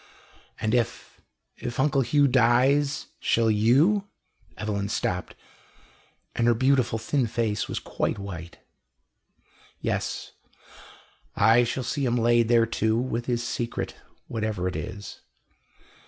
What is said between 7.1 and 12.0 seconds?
face was quite white. "Yes. I shall